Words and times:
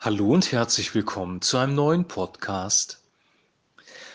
Hallo 0.00 0.32
und 0.32 0.52
herzlich 0.52 0.94
willkommen 0.94 1.42
zu 1.42 1.56
einem 1.56 1.74
neuen 1.74 2.06
Podcast. 2.06 3.02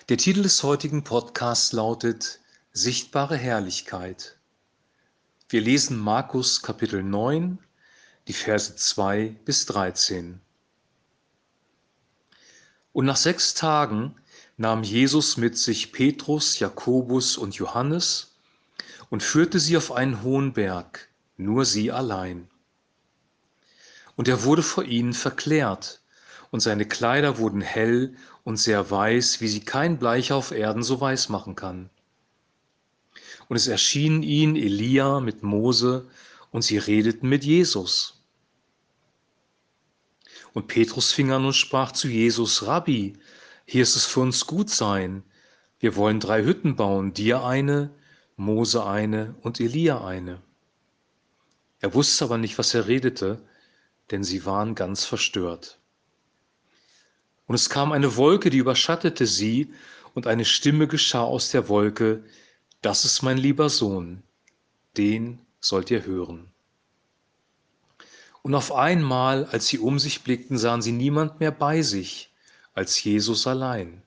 Der 0.07 0.15
Titel 0.15 0.41
des 0.41 0.63
heutigen 0.63 1.03
Podcasts 1.03 1.73
lautet 1.73 2.39
Sichtbare 2.71 3.35
Herrlichkeit. 3.35 4.37
Wir 5.49 5.59
lesen 5.59 5.97
Markus 5.97 6.61
Kapitel 6.61 7.03
9, 7.03 7.59
die 8.29 8.33
Verse 8.33 8.77
2 8.77 9.35
bis 9.43 9.65
13. 9.65 10.39
Und 12.93 13.05
nach 13.05 13.17
sechs 13.17 13.53
Tagen 13.53 14.15
nahm 14.55 14.83
Jesus 14.83 15.35
mit 15.35 15.57
sich 15.57 15.91
Petrus, 15.91 16.59
Jakobus 16.59 17.35
und 17.35 17.55
Johannes 17.55 18.37
und 19.09 19.21
führte 19.21 19.59
sie 19.59 19.75
auf 19.75 19.91
einen 19.91 20.23
hohen 20.23 20.53
Berg, 20.53 21.09
nur 21.35 21.65
sie 21.65 21.91
allein. 21.91 22.47
Und 24.15 24.27
er 24.27 24.43
wurde 24.43 24.63
vor 24.63 24.83
ihnen 24.83 25.13
verklärt, 25.13 26.01
und 26.51 26.59
seine 26.59 26.85
Kleider 26.85 27.39
wurden 27.39 27.61
hell 27.61 28.15
und 28.43 28.57
sehr 28.57 28.91
weiß, 28.91 29.41
wie 29.41 29.47
sie 29.47 29.61
kein 29.61 29.97
Bleicher 29.97 30.35
auf 30.35 30.51
Erden 30.51 30.83
so 30.83 31.01
weiß 31.01 31.29
machen 31.29 31.55
kann. 31.55 31.89
Und 33.49 33.55
es 33.55 33.67
erschienen 33.67 34.21
ihnen 34.21 34.55
Elia 34.55 35.19
mit 35.19 35.41
Mose, 35.41 36.07
und 36.51 36.61
sie 36.61 36.77
redeten 36.77 37.27
mit 37.27 37.43
Jesus. 37.43 38.21
Und 40.53 40.67
Petrus 40.67 41.11
fing 41.11 41.31
an 41.31 41.45
und 41.45 41.53
sprach 41.53 41.91
zu 41.91 42.07
Jesus, 42.07 42.67
Rabbi, 42.67 43.17
hier 43.65 43.81
ist 43.81 43.95
es 43.95 44.05
für 44.05 44.19
uns 44.19 44.45
gut 44.45 44.69
sein. 44.69 45.23
Wir 45.79 45.95
wollen 45.95 46.19
drei 46.19 46.43
Hütten 46.43 46.75
bauen, 46.75 47.13
dir 47.13 47.43
eine, 47.43 47.89
Mose 48.35 48.85
eine 48.85 49.35
und 49.41 49.59
Elia 49.59 50.05
eine. 50.05 50.41
Er 51.79 51.93
wusste 51.93 52.25
aber 52.25 52.37
nicht, 52.37 52.57
was 52.59 52.73
er 52.73 52.87
redete, 52.87 53.41
denn 54.13 54.23
sie 54.23 54.45
waren 54.45 54.75
ganz 54.75 55.05
verstört. 55.05 55.79
Und 57.47 57.55
es 57.55 57.71
kam 57.71 57.91
eine 57.91 58.15
Wolke, 58.15 58.51
die 58.51 58.59
überschattete 58.59 59.25
sie, 59.25 59.73
und 60.13 60.27
eine 60.27 60.45
Stimme 60.45 60.87
geschah 60.87 61.23
aus 61.23 61.49
der 61.49 61.67
Wolke, 61.67 62.23
das 62.83 63.05
ist 63.05 63.23
mein 63.23 63.39
lieber 63.39 63.71
Sohn, 63.71 64.21
den 64.97 65.39
sollt 65.59 65.89
ihr 65.89 66.05
hören. 66.05 66.51
Und 68.43 68.53
auf 68.53 68.71
einmal, 68.71 69.45
als 69.45 69.67
sie 69.67 69.79
um 69.79 69.97
sich 69.97 70.21
blickten, 70.21 70.59
sahen 70.59 70.83
sie 70.83 70.91
niemand 70.91 71.39
mehr 71.39 71.51
bei 71.51 71.81
sich 71.81 72.31
als 72.75 73.03
Jesus 73.03 73.47
allein. 73.47 74.03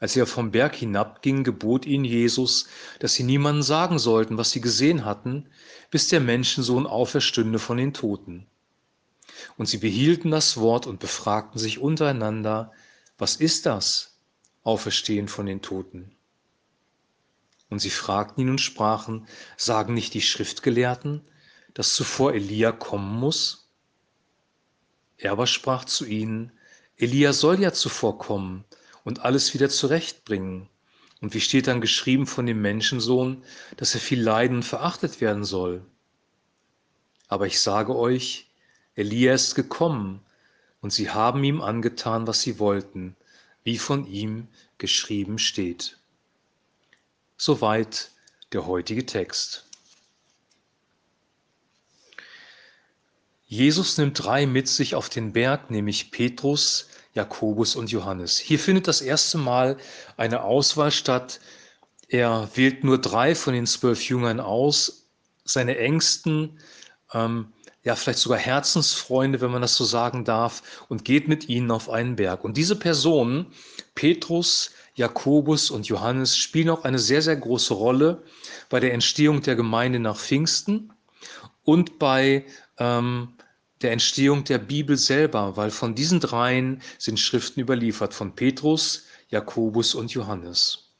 Als 0.00 0.16
er 0.16 0.26
vom 0.26 0.50
Berg 0.50 0.74
hinabging, 0.74 1.44
gebot 1.44 1.86
ihnen 1.86 2.04
Jesus, 2.04 2.66
dass 2.98 3.14
sie 3.14 3.22
niemandem 3.22 3.62
sagen 3.62 4.00
sollten, 4.00 4.38
was 4.38 4.50
sie 4.50 4.60
gesehen 4.60 5.04
hatten, 5.04 5.48
bis 5.92 6.08
der 6.08 6.20
Menschensohn 6.20 6.88
auferstünde 6.88 7.60
von 7.60 7.76
den 7.76 7.94
Toten. 7.94 8.48
Und 9.56 9.66
sie 9.66 9.78
behielten 9.78 10.30
das 10.30 10.56
Wort 10.56 10.86
und 10.86 11.00
befragten 11.00 11.58
sich 11.58 11.78
untereinander, 11.78 12.72
was 13.18 13.36
ist 13.36 13.66
das, 13.66 14.18
Auferstehen 14.62 15.28
von 15.28 15.46
den 15.46 15.62
Toten? 15.62 16.16
Und 17.68 17.80
sie 17.80 17.90
fragten 17.90 18.42
ihn 18.42 18.50
und 18.50 18.60
sprachen, 18.60 19.26
sagen 19.56 19.94
nicht 19.94 20.14
die 20.14 20.22
Schriftgelehrten, 20.22 21.22
dass 21.74 21.94
zuvor 21.94 22.34
Elia 22.34 22.72
kommen 22.72 23.18
muss? 23.18 23.68
Er 25.16 25.32
aber 25.32 25.46
sprach 25.46 25.84
zu 25.84 26.04
ihnen, 26.04 26.52
Elia 26.96 27.32
soll 27.32 27.60
ja 27.60 27.72
zuvor 27.72 28.18
kommen 28.18 28.64
und 29.04 29.20
alles 29.20 29.54
wieder 29.54 29.68
zurechtbringen. 29.68 30.68
Und 31.20 31.34
wie 31.34 31.40
steht 31.40 31.66
dann 31.66 31.80
geschrieben 31.80 32.26
von 32.26 32.46
dem 32.46 32.60
Menschensohn, 32.60 33.42
dass 33.76 33.94
er 33.94 34.00
viel 34.00 34.20
leiden 34.20 34.58
und 34.58 34.62
verachtet 34.62 35.20
werden 35.20 35.44
soll? 35.44 35.84
Aber 37.28 37.46
ich 37.46 37.60
sage 37.60 37.96
euch, 37.96 38.50
Elia 38.96 39.34
ist 39.34 39.54
gekommen, 39.54 40.20
und 40.80 40.92
sie 40.92 41.10
haben 41.10 41.42
ihm 41.42 41.60
angetan, 41.60 42.26
was 42.26 42.42
sie 42.42 42.58
wollten, 42.58 43.16
wie 43.64 43.78
von 43.78 44.06
ihm 44.06 44.48
geschrieben 44.78 45.38
steht. 45.38 45.98
Soweit 47.36 48.10
der 48.52 48.66
heutige 48.66 49.04
Text. 49.04 49.66
Jesus 53.48 53.98
nimmt 53.98 54.24
drei 54.24 54.46
mit 54.46 54.68
sich 54.68 54.94
auf 54.94 55.08
den 55.08 55.32
Berg, 55.32 55.70
nämlich 55.70 56.10
Petrus, 56.10 56.88
Jakobus 57.14 57.76
und 57.76 57.90
Johannes. 57.90 58.38
Hier 58.38 58.58
findet 58.58 58.88
das 58.88 59.00
erste 59.00 59.38
Mal 59.38 59.76
eine 60.16 60.42
Auswahl 60.42 60.90
statt. 60.90 61.40
Er 62.08 62.48
wählt 62.54 62.84
nur 62.84 63.00
drei 63.00 63.34
von 63.34 63.54
den 63.54 63.66
zwölf 63.66 64.08
Jüngern 64.08 64.40
aus, 64.40 65.06
seine 65.44 65.78
engsten, 65.78 66.60
ähm, 67.12 67.52
ja 67.86 67.94
vielleicht 67.94 68.18
sogar 68.18 68.38
Herzensfreunde, 68.38 69.40
wenn 69.40 69.52
man 69.52 69.62
das 69.62 69.76
so 69.76 69.84
sagen 69.84 70.24
darf, 70.24 70.84
und 70.88 71.04
geht 71.04 71.28
mit 71.28 71.48
ihnen 71.48 71.70
auf 71.70 71.88
einen 71.88 72.16
Berg. 72.16 72.42
Und 72.42 72.56
diese 72.56 72.74
Personen, 72.74 73.46
Petrus, 73.94 74.72
Jakobus 74.96 75.70
und 75.70 75.86
Johannes, 75.86 76.36
spielen 76.36 76.68
auch 76.70 76.82
eine 76.82 76.98
sehr, 76.98 77.22
sehr 77.22 77.36
große 77.36 77.74
Rolle 77.74 78.24
bei 78.70 78.80
der 78.80 78.92
Entstehung 78.92 79.40
der 79.40 79.54
Gemeinde 79.54 80.00
nach 80.00 80.18
Pfingsten 80.18 80.92
und 81.62 82.00
bei 82.00 82.44
ähm, 82.78 83.28
der 83.82 83.92
Entstehung 83.92 84.42
der 84.42 84.58
Bibel 84.58 84.96
selber, 84.96 85.56
weil 85.56 85.70
von 85.70 85.94
diesen 85.94 86.18
dreien 86.18 86.82
sind 86.98 87.20
Schriften 87.20 87.60
überliefert, 87.60 88.14
von 88.14 88.34
Petrus, 88.34 89.04
Jakobus 89.28 89.94
und 89.94 90.10
Johannes. 90.10 90.90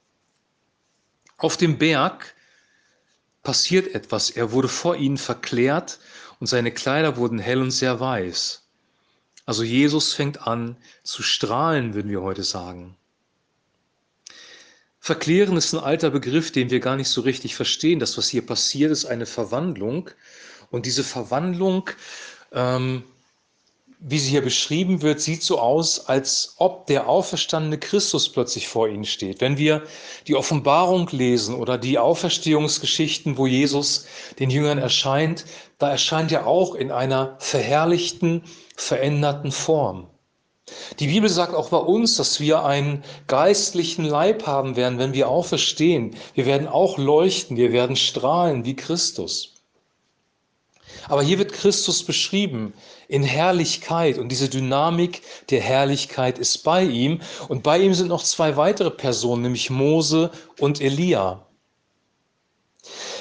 Auf 1.38 1.56
dem 1.56 1.78
Berg 1.78 2.36
passiert 3.42 3.92
etwas. 3.92 4.30
Er 4.30 4.52
wurde 4.52 4.68
vor 4.68 4.94
ihnen 4.94 5.16
verklärt 5.16 5.98
und 6.40 6.46
seine 6.46 6.72
Kleider 6.72 7.16
wurden 7.16 7.38
hell 7.38 7.60
und 7.60 7.70
sehr 7.70 8.00
weiß. 8.00 8.62
Also 9.46 9.62
Jesus 9.62 10.12
fängt 10.12 10.46
an 10.46 10.76
zu 11.02 11.22
strahlen, 11.22 11.94
würden 11.94 12.10
wir 12.10 12.22
heute 12.22 12.42
sagen. 12.42 12.96
Verklären 14.98 15.56
ist 15.56 15.72
ein 15.72 15.78
alter 15.78 16.10
Begriff, 16.10 16.50
den 16.50 16.70
wir 16.70 16.80
gar 16.80 16.96
nicht 16.96 17.08
so 17.08 17.20
richtig 17.20 17.54
verstehen. 17.54 18.00
Das, 18.00 18.18
was 18.18 18.28
hier 18.28 18.44
passiert, 18.44 18.90
ist 18.90 19.04
eine 19.04 19.24
Verwandlung. 19.24 20.10
Und 20.72 20.84
diese 20.84 21.04
Verwandlung, 21.04 21.88
ähm, 22.50 23.04
wie 23.98 24.18
sie 24.18 24.30
hier 24.30 24.42
beschrieben 24.42 25.02
wird, 25.02 25.20
sieht 25.20 25.42
so 25.42 25.58
aus, 25.58 26.08
als 26.08 26.54
ob 26.58 26.86
der 26.86 27.08
auferstandene 27.08 27.78
Christus 27.78 28.28
plötzlich 28.28 28.68
vor 28.68 28.88
ihnen 28.88 29.04
steht. 29.04 29.40
Wenn 29.40 29.56
wir 29.56 29.82
die 30.26 30.34
Offenbarung 30.34 31.08
lesen 31.12 31.54
oder 31.54 31.78
die 31.78 31.98
Auferstehungsgeschichten, 31.98 33.38
wo 33.38 33.46
Jesus 33.46 34.06
den 34.38 34.50
Jüngern 34.50 34.78
erscheint, 34.78 35.46
da 35.78 35.90
erscheint 35.90 36.30
er 36.30 36.46
auch 36.46 36.74
in 36.74 36.90
einer 36.90 37.36
verherrlichten, 37.38 38.44
veränderten 38.76 39.50
Form. 39.50 40.08
Die 40.98 41.06
Bibel 41.06 41.30
sagt 41.30 41.54
auch 41.54 41.70
bei 41.70 41.78
uns, 41.78 42.16
dass 42.16 42.40
wir 42.40 42.64
einen 42.64 43.04
geistlichen 43.28 44.04
Leib 44.04 44.46
haben 44.46 44.76
werden, 44.76 44.98
wenn 44.98 45.14
wir 45.14 45.28
auferstehen. 45.28 46.16
Wir 46.34 46.44
werden 46.44 46.66
auch 46.66 46.98
leuchten, 46.98 47.56
wir 47.56 47.72
werden 47.72 47.96
strahlen 47.96 48.64
wie 48.64 48.74
Christus. 48.74 49.55
Aber 51.08 51.22
hier 51.22 51.38
wird 51.38 51.52
Christus 51.52 52.02
beschrieben 52.02 52.74
in 53.08 53.22
Herrlichkeit 53.22 54.18
und 54.18 54.30
diese 54.30 54.48
Dynamik 54.48 55.22
der 55.50 55.60
Herrlichkeit 55.60 56.38
ist 56.38 56.58
bei 56.58 56.82
ihm. 56.82 57.20
Und 57.48 57.62
bei 57.62 57.78
ihm 57.78 57.94
sind 57.94 58.08
noch 58.08 58.22
zwei 58.22 58.56
weitere 58.56 58.90
Personen, 58.90 59.42
nämlich 59.42 59.70
Mose 59.70 60.30
und 60.58 60.80
Elia. 60.80 61.46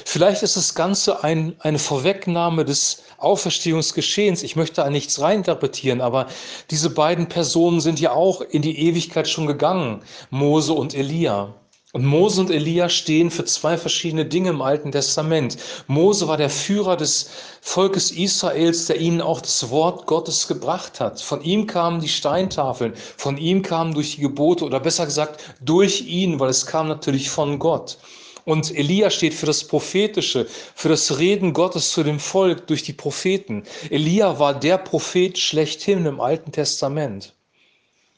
Vielleicht 0.06 0.44
ist 0.44 0.58
das 0.58 0.76
Ganze 0.76 1.24
ein, 1.24 1.56
eine 1.60 1.80
Vorwegnahme 1.80 2.66
des 2.66 3.04
Auferstehungsgeschehens. 3.18 4.44
Ich 4.44 4.56
möchte 4.56 4.76
da 4.76 4.90
nichts 4.90 5.20
reininterpretieren, 5.20 6.02
aber 6.02 6.28
diese 6.70 6.90
beiden 6.92 7.28
Personen 7.28 7.82
sind 7.82 8.00
ja 8.00 8.12
auch 8.12 8.42
in 8.42 8.62
die 8.62 8.78
Ewigkeit 8.80 9.28
schon 9.28 9.48
gegangen, 9.48 10.04
Mose 10.30 10.74
und 10.74 10.94
Elia. 10.94 11.54
Und 11.96 12.04
Mose 12.04 12.42
und 12.42 12.52
Elia 12.52 12.90
stehen 12.90 13.32
für 13.32 13.46
zwei 13.46 13.78
verschiedene 13.78 14.26
Dinge 14.26 14.50
im 14.50 14.62
Alten 14.62 14.92
Testament. 14.92 15.56
Mose 15.88 16.28
war 16.28 16.36
der 16.36 16.50
Führer 16.50 16.98
des 16.98 17.30
Volkes 17.62 18.12
Israels, 18.12 18.88
der 18.88 19.00
ihnen 19.00 19.22
auch 19.22 19.40
das 19.40 19.70
Wort 19.70 20.06
Gottes 20.06 20.50
gebracht 20.50 21.00
hat. 21.00 21.22
Von 21.22 21.42
ihm 21.42 21.68
kamen 21.68 22.02
die 22.02 22.10
Steintafeln, 22.10 22.92
von 23.16 23.38
ihm 23.38 23.62
kamen 23.62 23.94
durch 23.94 24.16
die 24.16 24.22
Gebote 24.24 24.66
oder 24.66 24.82
besser 24.82 25.06
gesagt 25.06 25.40
durch 25.62 26.02
ihn, 26.02 26.38
weil 26.38 26.50
es 26.50 26.66
kam 26.66 26.90
natürlich 26.90 27.30
von 27.30 27.60
Gott. 27.60 27.98
Und 28.44 28.76
Elia 28.76 29.10
steht 29.10 29.34
für 29.34 29.46
das 29.46 29.64
Prophetische, 29.64 30.48
für 30.76 30.90
das 30.90 31.18
Reden 31.18 31.54
Gottes 31.54 31.94
zu 31.94 32.04
dem 32.04 32.20
Volk 32.20 32.68
durch 32.68 32.84
die 32.84 32.92
Propheten. 32.92 33.64
Elia 33.90 34.38
war 34.38 34.54
der 34.54 34.80
Prophet 34.80 35.38
schlechthin 35.38 36.06
im 36.06 36.20
Alten 36.20 36.52
Testament. 36.52 37.32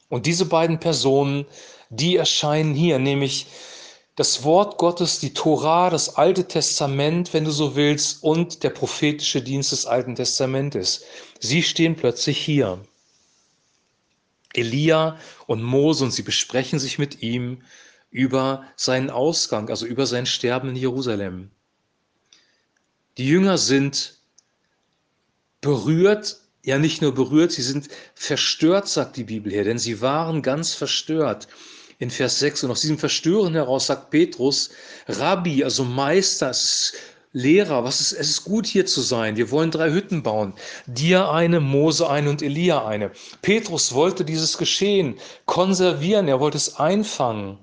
Und 0.09 0.25
diese 0.25 0.45
beiden 0.45 0.79
Personen 0.79 1.45
die 1.89 2.17
erscheinen 2.17 2.73
hier, 2.73 2.99
nämlich 2.99 3.47
das 4.17 4.43
Wort 4.43 4.79
Gottes, 4.79 5.19
die 5.19 5.33
Tora, 5.33 5.91
das 5.91 6.15
Alte 6.15 6.47
Testament, 6.47 7.33
wenn 7.33 7.45
du 7.45 7.51
so 7.51 7.75
willst, 7.75 8.23
und 8.23 8.63
der 8.63 8.71
prophetische 8.71 9.43
Dienst 9.43 9.71
des 9.71 9.85
Alten 9.85 10.15
Testamentes. 10.15 11.03
Sie 11.39 11.61
stehen 11.61 11.95
plötzlich 11.95 12.37
hier. 12.37 12.83
Elia 14.53 15.19
und 15.45 15.61
Mose 15.61 16.03
und 16.03 16.11
sie 16.11 16.23
besprechen 16.23 16.79
sich 16.79 16.97
mit 16.97 17.21
ihm 17.21 17.61
über 18.09 18.65
seinen 18.75 19.11
Ausgang, 19.11 19.69
also 19.69 19.85
über 19.85 20.07
sein 20.07 20.25
Sterben 20.25 20.69
in 20.69 20.75
Jerusalem. 20.75 21.51
Die 23.17 23.27
Jünger 23.27 23.59
sind 23.59 24.15
berührt 25.61 26.41
ja 26.63 26.77
nicht 26.77 27.01
nur 27.01 27.13
berührt, 27.13 27.53
sie 27.53 27.61
sind 27.61 27.87
verstört, 28.13 28.89
sagt 28.89 29.15
die 29.15 29.23
Bibel 29.23 29.51
hier, 29.51 29.63
denn 29.63 29.79
sie 29.79 30.01
waren 30.01 30.41
ganz 30.41 30.73
verstört. 30.73 31.47
In 31.99 32.11
Vers 32.11 32.37
6 32.39 32.63
und 32.63 32.71
aus 32.71 32.81
diesem 32.81 32.99
Verstören 32.99 33.53
heraus 33.53 33.87
sagt 33.87 34.11
Petrus, 34.11 34.69
Rabbi, 35.07 35.63
also 35.63 35.83
Meister, 35.83 36.51
Lehrer, 37.33 37.83
was 37.83 38.01
ist, 38.01 38.13
es 38.13 38.29
ist 38.29 38.43
gut 38.43 38.67
hier 38.67 38.85
zu 38.85 39.01
sein. 39.01 39.35
Wir 39.35 39.49
wollen 39.49 39.71
drei 39.71 39.91
Hütten 39.91 40.21
bauen. 40.21 40.53
Dir 40.85 41.29
eine, 41.29 41.59
Mose 41.59 42.07
eine 42.07 42.29
und 42.29 42.43
Elia 42.43 42.85
eine. 42.85 43.11
Petrus 43.41 43.93
wollte 43.93 44.23
dieses 44.23 44.57
Geschehen 44.57 45.15
konservieren, 45.45 46.27
er 46.27 46.39
wollte 46.39 46.57
es 46.57 46.75
einfangen. 46.77 47.57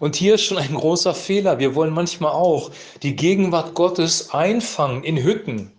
Und 0.00 0.16
hier 0.16 0.36
ist 0.36 0.44
schon 0.44 0.58
ein 0.58 0.74
großer 0.74 1.14
Fehler. 1.14 1.58
Wir 1.58 1.74
wollen 1.74 1.92
manchmal 1.92 2.32
auch 2.32 2.70
die 3.02 3.14
Gegenwart 3.14 3.74
Gottes 3.74 4.30
einfangen 4.30 5.04
in 5.04 5.22
Hütten. 5.22 5.75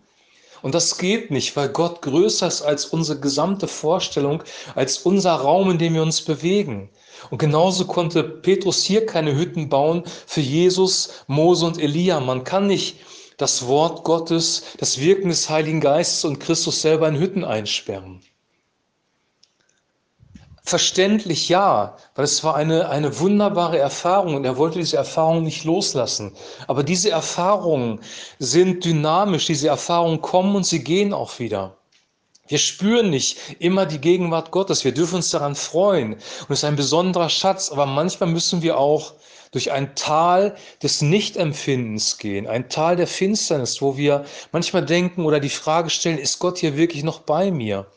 Und 0.61 0.75
das 0.75 0.97
geht 0.97 1.31
nicht, 1.31 1.55
weil 1.55 1.69
Gott 1.69 2.01
größer 2.01 2.47
ist 2.47 2.61
als 2.61 2.85
unsere 2.85 3.19
gesamte 3.19 3.67
Vorstellung, 3.67 4.43
als 4.75 4.99
unser 4.99 5.33
Raum, 5.33 5.71
in 5.71 5.77
dem 5.77 5.93
wir 5.93 6.01
uns 6.01 6.21
bewegen. 6.21 6.89
Und 7.29 7.39
genauso 7.39 7.85
konnte 7.85 8.23
Petrus 8.23 8.83
hier 8.83 9.05
keine 9.05 9.35
Hütten 9.35 9.69
bauen 9.69 10.03
für 10.25 10.41
Jesus, 10.41 11.09
Mose 11.27 11.65
und 11.65 11.79
Elia. 11.79 12.19
Man 12.19 12.43
kann 12.43 12.67
nicht 12.67 12.97
das 13.37 13.67
Wort 13.67 14.03
Gottes, 14.03 14.63
das 14.79 14.99
Wirken 14.99 15.29
des 15.29 15.49
Heiligen 15.49 15.81
Geistes 15.81 16.25
und 16.25 16.39
Christus 16.39 16.81
selber 16.81 17.07
in 17.07 17.19
Hütten 17.19 17.43
einsperren. 17.43 18.21
Verständlich 20.67 21.47
ja, 21.47 21.95
weil 22.15 22.25
es 22.25 22.43
war 22.43 22.57
eine, 22.57 22.89
eine 22.89 23.21
wunderbare 23.21 23.77
Erfahrung 23.77 24.35
und 24.35 24.43
er 24.43 24.57
wollte 24.57 24.79
diese 24.79 24.97
Erfahrung 24.97 25.43
nicht 25.43 25.63
loslassen. 25.63 26.33
Aber 26.67 26.83
diese 26.83 27.09
Erfahrungen 27.09 28.01
sind 28.39 28.83
dynamisch, 28.83 29.45
diese 29.45 29.69
Erfahrungen 29.69 30.19
kommen 30.21 30.57
und 30.57 30.65
sie 30.65 30.83
gehen 30.83 31.13
auch 31.13 31.39
wieder. 31.39 31.77
Wir 32.49 32.57
spüren 32.57 33.11
nicht 33.11 33.37
immer 33.59 33.85
die 33.85 34.01
Gegenwart 34.01 34.51
Gottes, 34.51 34.83
wir 34.83 34.93
dürfen 34.93 35.15
uns 35.15 35.29
daran 35.29 35.55
freuen 35.55 36.15
und 36.15 36.49
es 36.49 36.59
ist 36.59 36.63
ein 36.65 36.75
besonderer 36.75 37.29
Schatz, 37.29 37.71
aber 37.71 37.85
manchmal 37.85 38.29
müssen 38.29 38.61
wir 38.61 38.77
auch 38.77 39.13
durch 39.53 39.71
ein 39.71 39.95
Tal 39.95 40.57
des 40.83 41.01
Nichtempfindens 41.01 42.17
gehen, 42.17 42.45
ein 42.45 42.67
Tal 42.67 42.97
der 42.97 43.07
Finsternis, 43.07 43.81
wo 43.81 43.95
wir 43.95 44.25
manchmal 44.51 44.85
denken 44.85 45.23
oder 45.23 45.39
die 45.39 45.47
Frage 45.47 45.89
stellen, 45.89 46.17
ist 46.17 46.39
Gott 46.39 46.57
hier 46.57 46.75
wirklich 46.75 47.05
noch 47.05 47.19
bei 47.21 47.51
mir? 47.51 47.87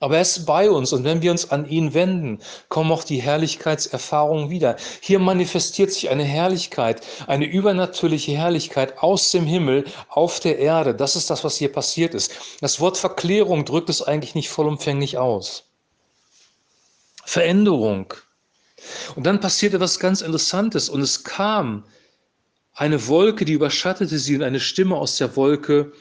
Aber 0.00 0.16
er 0.16 0.22
ist 0.22 0.46
bei 0.46 0.70
uns 0.70 0.92
und 0.92 1.02
wenn 1.02 1.22
wir 1.22 1.32
uns 1.32 1.50
an 1.50 1.68
ihn 1.68 1.92
wenden, 1.92 2.40
kommen 2.68 2.92
auch 2.92 3.02
die 3.02 3.20
Herrlichkeitserfahrungen 3.20 4.48
wieder. 4.48 4.76
Hier 5.00 5.18
manifestiert 5.18 5.92
sich 5.92 6.08
eine 6.08 6.22
Herrlichkeit, 6.22 7.02
eine 7.26 7.46
übernatürliche 7.46 8.32
Herrlichkeit 8.32 8.98
aus 8.98 9.32
dem 9.32 9.44
Himmel 9.44 9.84
auf 10.08 10.38
der 10.38 10.58
Erde. 10.58 10.94
Das 10.94 11.16
ist 11.16 11.30
das, 11.30 11.42
was 11.42 11.56
hier 11.56 11.72
passiert 11.72 12.14
ist. 12.14 12.32
Das 12.60 12.78
Wort 12.78 12.96
Verklärung 12.96 13.64
drückt 13.64 13.90
es 13.90 14.02
eigentlich 14.02 14.36
nicht 14.36 14.50
vollumfänglich 14.50 15.18
aus. 15.18 15.64
Veränderung. 17.24 18.14
Und 19.16 19.26
dann 19.26 19.40
passierte 19.40 19.76
etwas 19.76 19.98
ganz 19.98 20.22
Interessantes 20.22 20.88
und 20.88 21.00
es 21.00 21.24
kam 21.24 21.84
eine 22.72 23.08
Wolke, 23.08 23.44
die 23.44 23.54
überschattete 23.54 24.18
sie 24.18 24.36
und 24.36 24.44
eine 24.44 24.60
Stimme 24.60 24.96
aus 24.96 25.16
der 25.16 25.34
Wolke, 25.34 25.92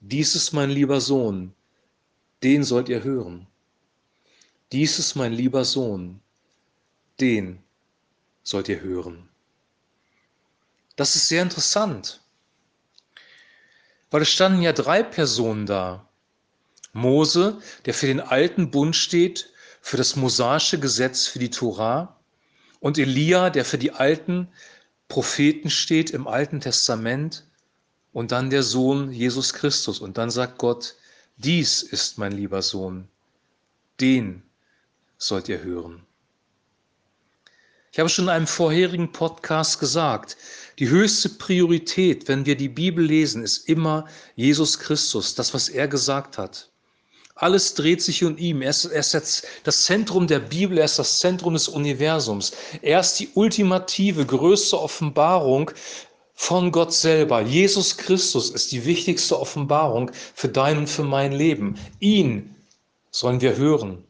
dies 0.00 0.34
ist 0.34 0.52
mein 0.52 0.68
lieber 0.68 1.00
Sohn, 1.00 1.54
den 2.42 2.64
sollt 2.64 2.88
ihr 2.88 3.02
hören. 3.02 3.46
Dies 4.72 4.98
ist 4.98 5.14
mein 5.14 5.32
lieber 5.32 5.64
Sohn, 5.64 6.20
den 7.20 7.62
sollt 8.42 8.68
ihr 8.68 8.80
hören. 8.80 9.28
Das 10.96 11.14
ist 11.14 11.28
sehr 11.28 11.42
interessant, 11.42 12.20
weil 14.10 14.22
es 14.22 14.30
standen 14.30 14.62
ja 14.62 14.72
drei 14.72 15.02
Personen 15.02 15.66
da. 15.66 16.08
Mose, 16.92 17.60
der 17.84 17.92
für 17.92 18.06
den 18.06 18.20
alten 18.20 18.70
Bund 18.70 18.96
steht, 18.96 19.52
für 19.82 19.98
das 19.98 20.16
mosaische 20.16 20.80
Gesetz, 20.80 21.26
für 21.26 21.38
die 21.38 21.50
Torah, 21.50 22.18
und 22.80 22.98
Elia, 22.98 23.50
der 23.50 23.64
für 23.64 23.78
die 23.78 23.92
alten 23.92 24.48
Propheten 25.08 25.70
steht 25.70 26.10
im 26.10 26.26
Alten 26.26 26.60
Testament, 26.60 27.46
und 28.12 28.32
dann 28.32 28.48
der 28.48 28.62
Sohn 28.62 29.12
Jesus 29.12 29.52
Christus. 29.52 30.00
Und 30.00 30.16
dann 30.16 30.30
sagt 30.30 30.56
Gott, 30.56 30.96
dies 31.36 31.82
ist 31.82 32.18
mein 32.18 32.32
lieber 32.32 32.62
Sohn, 32.62 33.08
den 34.00 34.42
sollt 35.18 35.48
ihr 35.48 35.62
hören. 35.62 36.02
Ich 37.92 37.98
habe 37.98 38.08
schon 38.08 38.26
in 38.26 38.30
einem 38.30 38.46
vorherigen 38.46 39.10
Podcast 39.12 39.80
gesagt, 39.80 40.36
die 40.78 40.88
höchste 40.88 41.30
Priorität, 41.30 42.28
wenn 42.28 42.44
wir 42.44 42.56
die 42.56 42.68
Bibel 42.68 43.04
lesen, 43.04 43.42
ist 43.42 43.68
immer 43.68 44.06
Jesus 44.34 44.78
Christus, 44.78 45.34
das, 45.34 45.54
was 45.54 45.70
er 45.70 45.88
gesagt 45.88 46.36
hat. 46.36 46.70
Alles 47.36 47.74
dreht 47.74 48.02
sich 48.02 48.24
um 48.24 48.36
ihn. 48.38 48.62
Er 48.62 48.70
ist, 48.70 48.86
er 48.86 49.00
ist 49.00 49.46
das 49.64 49.82
Zentrum 49.84 50.26
der 50.26 50.40
Bibel, 50.40 50.78
er 50.78 50.86
ist 50.86 50.98
das 50.98 51.18
Zentrum 51.18 51.52
des 51.52 51.68
Universums. 51.68 52.52
Er 52.80 53.00
ist 53.00 53.14
die 53.14 53.28
ultimative, 53.34 54.24
größte 54.24 54.80
Offenbarung 54.80 55.70
von 56.36 56.70
Gott 56.70 56.92
selber. 56.92 57.40
Jesus 57.40 57.96
Christus 57.96 58.50
ist 58.50 58.70
die 58.70 58.84
wichtigste 58.84 59.40
Offenbarung 59.40 60.12
für 60.34 60.48
dein 60.48 60.78
und 60.78 60.88
für 60.88 61.02
mein 61.02 61.32
Leben. 61.32 61.76
Ihn 61.98 62.54
sollen 63.10 63.40
wir 63.40 63.56
hören. 63.56 64.04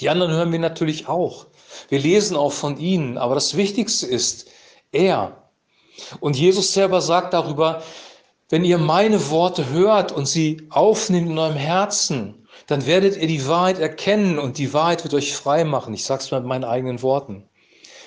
Die 0.00 0.10
anderen 0.10 0.32
hören 0.32 0.50
wir 0.50 0.58
natürlich 0.58 1.06
auch. 1.08 1.46
Wir 1.88 2.00
lesen 2.00 2.36
auch 2.36 2.52
von 2.52 2.78
ihnen, 2.78 3.16
aber 3.16 3.36
das 3.36 3.56
Wichtigste 3.56 4.06
ist 4.06 4.50
er. 4.90 5.48
Und 6.20 6.36
Jesus 6.36 6.74
selber 6.74 7.00
sagt 7.00 7.32
darüber, 7.32 7.82
wenn 8.48 8.64
ihr 8.64 8.78
meine 8.78 9.30
Worte 9.30 9.70
hört 9.70 10.10
und 10.10 10.26
sie 10.26 10.66
aufnimmt 10.70 11.30
in 11.30 11.38
eurem 11.38 11.56
Herzen, 11.56 12.46
dann 12.66 12.84
werdet 12.84 13.16
ihr 13.16 13.28
die 13.28 13.46
Wahrheit 13.46 13.78
erkennen 13.78 14.38
und 14.38 14.58
die 14.58 14.74
Wahrheit 14.74 15.04
wird 15.04 15.14
euch 15.14 15.34
frei 15.34 15.64
machen. 15.64 15.94
Ich 15.94 16.04
sage 16.04 16.22
es 16.22 16.30
mit 16.32 16.44
meinen 16.44 16.64
eigenen 16.64 17.00
Worten. 17.00 17.48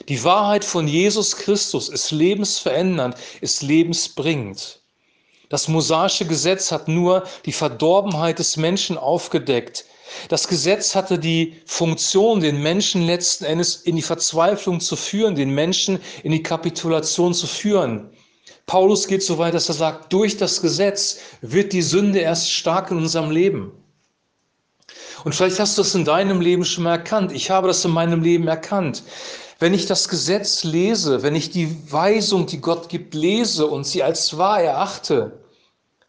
Die 0.10 0.24
Wahrheit 0.24 0.66
von 0.66 0.88
Jesus 0.88 1.36
Christus 1.36 1.90
ist 1.90 2.12
lebensverändernd, 2.12 3.16
ist 3.42 3.62
lebensbringend. 3.62 4.82
Das 5.50 5.68
mosaische 5.68 6.26
Gesetz 6.26 6.72
hat 6.72 6.88
nur 6.88 7.24
die 7.46 7.52
Verdorbenheit 7.52 8.40
des 8.40 8.58
Menschen 8.58 8.98
aufgedeckt. 8.98 9.86
Das 10.30 10.48
Gesetz 10.48 10.96
hatte 10.96 11.20
die 11.20 11.56
Funktion, 11.66 12.40
den 12.40 12.62
Menschen 12.62 13.06
letzten 13.06 13.46
Endes 13.46 13.76
in 13.76 13.96
die 13.96 14.02
Verzweiflung 14.02 14.80
zu 14.80 14.96
führen, 14.96 15.36
den 15.36 15.50
Menschen 15.50 16.00
in 16.24 16.32
die 16.32 16.44
Kapitulation 16.44 17.34
zu 17.34 17.48
führen. 17.48 18.10
Paulus 18.66 19.08
geht 19.08 19.24
so 19.24 19.38
weit, 19.38 19.54
dass 19.54 19.70
er 19.70 19.76
sagt, 19.76 20.12
durch 20.12 20.38
das 20.38 20.62
Gesetz 20.62 21.20
wird 21.42 21.74
die 21.74 21.84
Sünde 21.84 22.20
erst 22.20 22.52
stark 22.52 22.90
in 22.92 22.98
unserem 22.98 23.30
Leben. 23.30 23.72
Und 25.24 25.34
vielleicht 25.34 25.60
hast 25.60 25.78
du 25.78 25.82
es 25.82 25.96
in 25.96 26.06
deinem 26.06 26.42
Leben 26.42 26.66
schon 26.66 26.84
mal 26.84 26.92
erkannt. 26.92 27.32
Ich 27.32 27.50
habe 27.50 27.68
das 27.68 27.84
in 27.86 27.92
meinem 27.92 28.22
Leben 28.22 28.48
erkannt. 28.48 29.04
Wenn 29.58 29.74
ich 29.74 29.86
das 29.86 30.10
Gesetz 30.10 30.64
lese, 30.64 31.24
wenn 31.24 31.36
ich 31.36 31.50
die 31.50 31.92
Weisung, 31.92 32.46
die 32.46 32.60
Gott 32.60 32.90
gibt, 32.90 33.14
lese 33.14 33.68
und 33.68 33.86
sie 33.86 34.04
als 34.04 34.38
wahr 34.38 34.62
erachte, 34.62 35.40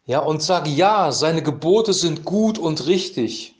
ja, 0.05 0.19
und 0.19 0.43
sage, 0.43 0.69
ja, 0.69 1.11
seine 1.11 1.43
Gebote 1.43 1.93
sind 1.93 2.25
gut 2.25 2.57
und 2.57 2.87
richtig, 2.87 3.55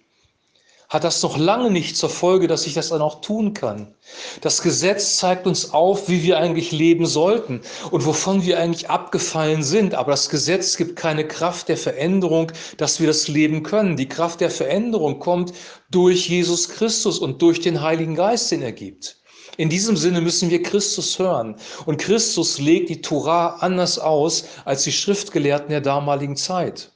hat 0.89 1.03
das 1.03 1.21
noch 1.21 1.37
lange 1.37 1.69
nicht 1.69 1.97
zur 1.97 2.09
Folge, 2.09 2.47
dass 2.47 2.65
ich 2.65 2.73
das 2.73 2.89
dann 2.89 3.01
auch 3.01 3.19
tun 3.19 3.53
kann. 3.53 3.93
Das 4.39 4.61
Gesetz 4.61 5.17
zeigt 5.17 5.45
uns 5.45 5.71
auf, 5.73 6.07
wie 6.07 6.23
wir 6.23 6.37
eigentlich 6.37 6.71
leben 6.71 7.05
sollten 7.05 7.61
und 7.91 8.05
wovon 8.05 8.45
wir 8.45 8.57
eigentlich 8.59 8.89
abgefallen 8.89 9.63
sind. 9.63 9.95
Aber 9.95 10.11
das 10.11 10.29
Gesetz 10.29 10.77
gibt 10.77 10.95
keine 10.95 11.27
Kraft 11.27 11.67
der 11.67 11.75
Veränderung, 11.75 12.53
dass 12.77 13.01
wir 13.01 13.07
das 13.07 13.27
leben 13.27 13.63
können. 13.63 13.97
Die 13.97 14.07
Kraft 14.07 14.39
der 14.39 14.49
Veränderung 14.49 15.19
kommt 15.19 15.53
durch 15.91 16.29
Jesus 16.29 16.69
Christus 16.69 17.19
und 17.19 17.41
durch 17.41 17.59
den 17.59 17.81
Heiligen 17.81 18.15
Geist, 18.15 18.49
den 18.51 18.61
er 18.61 18.71
gibt. 18.71 19.16
In 19.57 19.69
diesem 19.69 19.97
Sinne 19.97 20.21
müssen 20.21 20.51
wir 20.51 20.61
Christus 20.61 21.17
hören. 21.17 21.55
Und 21.85 21.97
Christus 21.97 22.59
legt 22.59 22.89
die 22.89 23.01
Torah 23.01 23.57
anders 23.59 23.97
aus 23.97 24.45
als 24.65 24.83
die 24.83 24.91
Schriftgelehrten 24.91 25.69
der 25.69 25.81
damaligen 25.81 26.35
Zeit. 26.35 26.91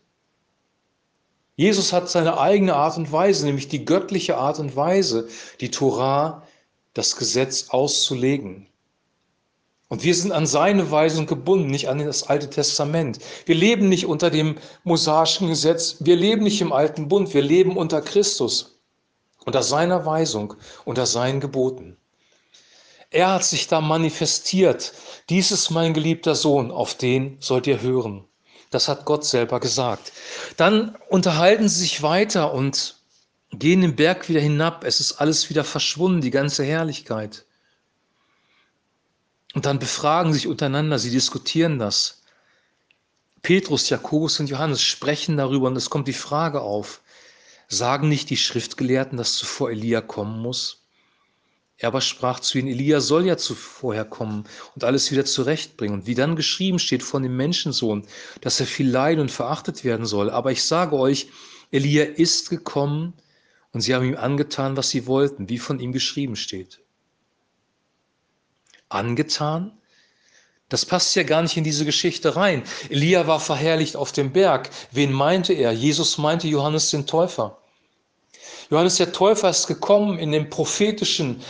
Jesus 1.56 1.92
hat 1.92 2.10
seine 2.10 2.40
eigene 2.40 2.76
Art 2.76 2.98
und 2.98 3.12
Weise, 3.12 3.46
nämlich 3.46 3.68
die 3.68 3.84
göttliche 3.84 4.38
Art 4.38 4.60
und 4.60 4.76
Weise, 4.76 5.28
die 5.60 5.72
Torah, 5.72 6.44
das 6.94 7.16
Gesetz 7.16 7.70
auszulegen. 7.70 8.68
Und 9.88 10.04
wir 10.04 10.16
sind 10.16 10.32
an 10.32 10.48
seine 10.48 10.90
Weisung 10.90 11.26
gebunden, 11.26 11.68
nicht 11.68 11.90
an 11.90 12.00
das 12.00 12.24
Alte 12.24 12.50
Testament. 12.50 13.20
Wir 13.46 13.56
leben 13.56 13.90
nicht 13.90 14.06
unter 14.06 14.30
dem 14.30 14.58
mosaischen 14.84 15.50
Gesetz, 15.50 15.98
wir 16.00 16.16
leben 16.16 16.44
nicht 16.44 16.62
im 16.62 16.72
Alten 16.72 17.10
Bund, 17.10 17.34
wir 17.34 17.42
leben 17.42 17.76
unter 17.76 18.02
Christus, 18.02 18.80
unter 19.46 19.64
seiner 19.64 20.06
Weisung, 20.06 20.54
unter 20.86 21.06
seinen 21.06 21.42
Geboten. 21.42 21.98
Er 23.12 23.32
hat 23.32 23.44
sich 23.44 23.68
da 23.68 23.82
manifestiert. 23.82 24.94
Dies 25.30 25.52
ist 25.52 25.70
mein 25.70 25.94
geliebter 25.94 26.34
Sohn, 26.34 26.72
auf 26.72 26.96
den 26.96 27.38
sollt 27.40 27.68
ihr 27.68 27.82
hören. 27.82 28.26
Das 28.72 28.88
hat 28.88 29.06
Gott 29.06 29.26
selber 29.26 29.60
gesagt. 29.60 30.14
Dann 30.58 30.96
unterhalten 31.10 31.70
sie 31.70 31.82
sich 31.82 32.02
weiter 32.02 32.54
und 32.54 32.96
gehen 33.52 33.82
den 33.82 33.96
Berg 33.96 34.30
wieder 34.30 34.40
hinab. 34.40 34.86
Es 34.86 35.00
ist 35.00 35.14
alles 35.14 35.50
wieder 35.50 35.64
verschwunden, 35.64 36.22
die 36.22 36.32
ganze 36.32 36.64
Herrlichkeit. 36.64 37.46
Und 39.54 39.66
dann 39.66 39.80
befragen 39.80 40.34
sich 40.34 40.48
untereinander, 40.48 40.98
sie 40.98 41.12
diskutieren 41.12 41.78
das. 41.78 42.24
Petrus, 43.42 43.90
Jakobus 43.90 44.40
und 44.40 44.50
Johannes 44.50 44.82
sprechen 44.82 45.36
darüber 45.36 45.68
und 45.68 45.76
es 45.76 45.90
kommt 45.90 46.08
die 46.08 46.14
Frage 46.14 46.62
auf, 46.62 47.02
Sagen 47.74 48.10
nicht 48.10 48.30
die 48.30 48.36
Schriftgelehrten, 48.36 49.18
dass 49.18 49.36
zuvor 49.36 49.72
Elia 49.72 50.02
kommen 50.02 50.42
muss? 50.42 50.81
Er 51.82 51.88
aber 51.88 52.02
sprach 52.02 52.40
zu 52.40 52.60
ihnen, 52.60 52.68
Elia 52.68 53.02
soll 53.02 53.26
ja 53.26 53.38
zuvorher 53.38 54.06
kommen 54.06 54.46
und 54.76 54.84
alles 54.84 55.12
wieder 55.12 55.26
zurechtbringen. 55.26 56.02
Und 56.02 56.06
wie 56.06 56.14
dann 56.14 56.36
geschrieben 56.36 56.78
steht 56.78 57.02
von 57.02 57.24
dem 57.24 57.36
Menschensohn, 57.36 58.06
dass 58.40 58.60
er 58.60 58.68
viel 58.68 58.88
leiden 58.88 59.20
und 59.20 59.32
verachtet 59.32 59.84
werden 59.84 60.06
soll. 60.06 60.30
Aber 60.30 60.52
ich 60.52 60.64
sage 60.64 60.96
euch, 60.96 61.30
Elia 61.72 62.04
ist 62.04 62.52
gekommen 62.52 63.14
und 63.72 63.82
sie 63.82 63.96
haben 63.96 64.06
ihm 64.06 64.16
angetan, 64.16 64.78
was 64.78 64.92
sie 64.92 65.08
wollten, 65.08 65.50
wie 65.50 65.58
von 65.58 65.80
ihm 65.80 65.92
geschrieben 65.92 66.36
steht. 66.36 66.82
Angetan? 68.90 69.72
Das 70.70 70.86
passt 70.86 71.16
ja 71.16 71.24
gar 71.24 71.42
nicht 71.42 71.58
in 71.58 71.64
diese 71.64 71.84
Geschichte 71.84 72.36
rein. 72.36 72.62
Elia 72.90 73.26
war 73.26 73.40
verherrlicht 73.40 73.96
auf 73.96 74.12
dem 74.12 74.32
Berg. 74.32 74.70
Wen 74.92 75.12
meinte 75.12 75.54
er? 75.54 75.72
Jesus 75.72 76.20
meinte 76.20 76.48
Johannes 76.48 76.92
den 76.92 77.08
Täufer. 77.08 77.61
Johannes 78.72 78.96
der 78.96 79.12
Täufer 79.12 79.50
ist 79.50 79.68
gekommen 79.68 80.18
in 80.18 80.32
dem 80.32 80.50
prophetischen, 80.50 81.42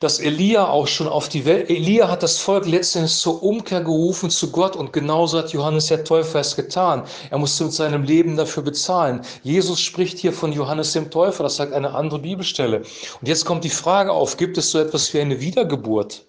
dass 0.00 0.20
Elia 0.20 0.68
auch 0.68 0.86
schon 0.86 1.08
auf 1.08 1.30
die 1.30 1.46
Welt, 1.46 1.70
Elia 1.70 2.10
hat 2.10 2.22
das 2.22 2.36
Volk 2.36 2.66
letztendlich 2.66 3.14
zur 3.14 3.42
Umkehr 3.42 3.80
gerufen 3.80 4.28
zu 4.28 4.52
Gott 4.52 4.76
und 4.76 4.92
genauso 4.92 5.38
hat 5.38 5.54
Johannes 5.54 5.86
der 5.86 6.04
Täufer 6.04 6.40
es 6.40 6.54
getan. 6.54 7.04
Er 7.30 7.38
musste 7.38 7.64
mit 7.64 7.72
seinem 7.72 8.02
Leben 8.02 8.36
dafür 8.36 8.62
bezahlen. 8.62 9.22
Jesus 9.42 9.80
spricht 9.80 10.18
hier 10.18 10.34
von 10.34 10.52
Johannes 10.52 10.92
dem 10.92 11.10
Täufer, 11.10 11.44
das 11.44 11.56
sagt 11.56 11.72
eine 11.72 11.94
andere 11.94 12.18
Bibelstelle. 12.18 12.82
Und 13.20 13.26
jetzt 13.26 13.46
kommt 13.46 13.64
die 13.64 13.70
Frage 13.70 14.12
auf, 14.12 14.36
gibt 14.36 14.58
es 14.58 14.70
so 14.70 14.78
etwas 14.78 15.14
wie 15.14 15.20
eine 15.20 15.40
Wiedergeburt? 15.40 16.26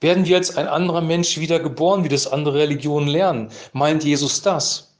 Werden 0.00 0.24
wir 0.24 0.38
als 0.38 0.56
ein 0.56 0.68
anderer 0.68 1.02
Mensch 1.02 1.36
wiedergeboren, 1.36 2.02
wie 2.02 2.08
das 2.08 2.26
andere 2.26 2.60
Religionen 2.60 3.08
lernen? 3.08 3.50
Meint 3.74 4.04
Jesus 4.04 4.40
das? 4.40 4.93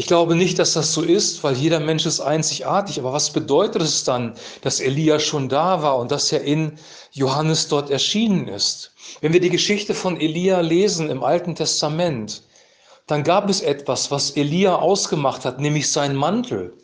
Ich 0.00 0.06
glaube 0.06 0.36
nicht, 0.36 0.60
dass 0.60 0.74
das 0.74 0.92
so 0.92 1.02
ist, 1.02 1.42
weil 1.42 1.56
jeder 1.56 1.80
Mensch 1.80 2.06
ist 2.06 2.20
einzigartig. 2.20 3.00
Aber 3.00 3.12
was 3.12 3.30
bedeutet 3.30 3.82
es 3.82 4.04
dann, 4.04 4.34
dass 4.60 4.78
Elia 4.78 5.18
schon 5.18 5.48
da 5.48 5.82
war 5.82 5.98
und 5.98 6.12
dass 6.12 6.30
er 6.30 6.42
in 6.42 6.78
Johannes 7.10 7.66
dort 7.66 7.90
erschienen 7.90 8.46
ist? 8.46 8.92
Wenn 9.22 9.32
wir 9.32 9.40
die 9.40 9.50
Geschichte 9.50 9.94
von 9.94 10.20
Elia 10.20 10.60
lesen 10.60 11.10
im 11.10 11.24
Alten 11.24 11.56
Testament, 11.56 12.44
dann 13.08 13.24
gab 13.24 13.50
es 13.50 13.60
etwas, 13.60 14.12
was 14.12 14.30
Elia 14.30 14.76
ausgemacht 14.76 15.44
hat, 15.44 15.58
nämlich 15.58 15.90
sein 15.90 16.14
Mantel. 16.14 16.74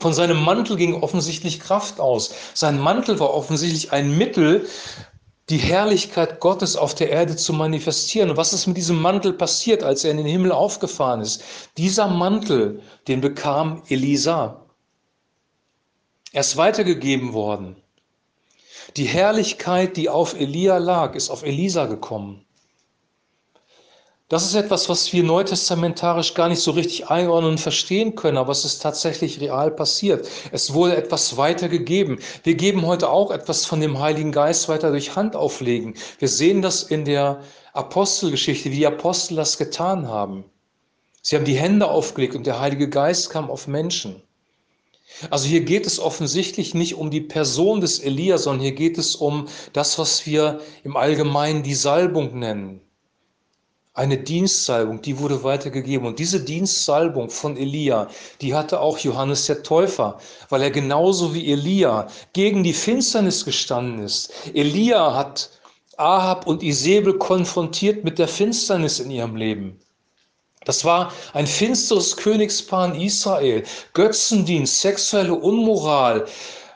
Von 0.00 0.12
seinem 0.12 0.42
Mantel 0.42 0.76
ging 0.76 1.00
offensichtlich 1.00 1.60
Kraft 1.60 2.00
aus. 2.00 2.34
Sein 2.54 2.80
Mantel 2.80 3.20
war 3.20 3.32
offensichtlich 3.32 3.92
ein 3.92 4.18
Mittel, 4.18 4.66
die 5.50 5.58
Herrlichkeit 5.58 6.40
Gottes 6.40 6.76
auf 6.76 6.94
der 6.94 7.10
Erde 7.10 7.36
zu 7.36 7.52
manifestieren. 7.52 8.30
Und 8.30 8.36
was 8.36 8.52
ist 8.52 8.66
mit 8.66 8.76
diesem 8.76 9.00
Mantel 9.00 9.32
passiert, 9.32 9.82
als 9.82 10.04
er 10.04 10.10
in 10.10 10.18
den 10.18 10.26
Himmel 10.26 10.52
aufgefahren 10.52 11.20
ist? 11.20 11.42
Dieser 11.78 12.08
Mantel, 12.08 12.82
den 13.06 13.20
bekam 13.20 13.82
Elisa. 13.88 14.66
Er 16.32 16.40
ist 16.40 16.56
weitergegeben 16.58 17.32
worden. 17.32 17.76
Die 18.96 19.06
Herrlichkeit, 19.06 19.96
die 19.96 20.08
auf 20.08 20.38
Elia 20.38 20.78
lag, 20.78 21.14
ist 21.14 21.30
auf 21.30 21.42
Elisa 21.42 21.86
gekommen. 21.86 22.44
Das 24.30 24.44
ist 24.44 24.54
etwas, 24.54 24.90
was 24.90 25.10
wir 25.14 25.24
neutestamentarisch 25.24 26.34
gar 26.34 26.50
nicht 26.50 26.60
so 26.60 26.72
richtig 26.72 27.08
einordnen 27.08 27.52
und 27.52 27.60
verstehen 27.60 28.14
können, 28.14 28.36
aber 28.36 28.52
es 28.52 28.66
ist 28.66 28.80
tatsächlich 28.80 29.40
real 29.40 29.70
passiert. 29.70 30.28
Es 30.52 30.74
wurde 30.74 30.98
etwas 30.98 31.38
weitergegeben. 31.38 32.18
Wir 32.44 32.54
geben 32.54 32.84
heute 32.84 33.08
auch 33.08 33.30
etwas 33.30 33.64
von 33.64 33.80
dem 33.80 33.98
Heiligen 33.98 34.30
Geist 34.30 34.68
weiter 34.68 34.90
durch 34.90 35.16
Handauflegen. 35.16 35.94
Wir 36.18 36.28
sehen 36.28 36.60
das 36.60 36.82
in 36.82 37.06
der 37.06 37.40
Apostelgeschichte, 37.72 38.70
wie 38.70 38.76
die 38.76 38.86
Apostel 38.86 39.36
das 39.36 39.56
getan 39.56 40.08
haben. 40.08 40.44
Sie 41.22 41.34
haben 41.34 41.46
die 41.46 41.58
Hände 41.58 41.88
aufgelegt 41.88 42.34
und 42.34 42.46
der 42.46 42.60
Heilige 42.60 42.90
Geist 42.90 43.30
kam 43.30 43.48
auf 43.48 43.66
Menschen. 43.66 44.22
Also 45.30 45.48
hier 45.48 45.62
geht 45.62 45.86
es 45.86 45.98
offensichtlich 45.98 46.74
nicht 46.74 46.96
um 46.96 47.10
die 47.10 47.22
Person 47.22 47.80
des 47.80 47.98
Elia, 47.98 48.36
sondern 48.36 48.60
hier 48.60 48.74
geht 48.74 48.98
es 48.98 49.16
um 49.16 49.48
das, 49.72 49.98
was 49.98 50.26
wir 50.26 50.60
im 50.84 50.98
Allgemeinen 50.98 51.62
die 51.62 51.74
Salbung 51.74 52.38
nennen 52.38 52.82
eine 53.98 54.16
Dienstsalbung, 54.16 55.02
die 55.02 55.18
wurde 55.18 55.42
weitergegeben. 55.42 56.06
Und 56.06 56.18
diese 56.18 56.40
Dienstsalbung 56.40 57.30
von 57.30 57.56
Elia, 57.56 58.08
die 58.40 58.54
hatte 58.54 58.80
auch 58.80 58.98
Johannes 58.98 59.46
der 59.46 59.62
Täufer, 59.62 60.18
weil 60.48 60.62
er 60.62 60.70
genauso 60.70 61.34
wie 61.34 61.52
Elia 61.52 62.06
gegen 62.32 62.62
die 62.62 62.72
Finsternis 62.72 63.44
gestanden 63.44 64.04
ist. 64.04 64.32
Elia 64.54 65.14
hat 65.14 65.50
Ahab 65.96 66.46
und 66.46 66.62
Isabel 66.62 67.18
konfrontiert 67.18 68.04
mit 68.04 68.20
der 68.20 68.28
Finsternis 68.28 69.00
in 69.00 69.10
ihrem 69.10 69.34
Leben. 69.34 69.80
Das 70.64 70.84
war 70.84 71.12
ein 71.32 71.46
finsteres 71.46 72.16
Königspaar 72.16 72.94
in 72.94 73.00
Israel. 73.00 73.64
Götzendienst, 73.94 74.80
sexuelle 74.80 75.34
Unmoral, 75.34 76.26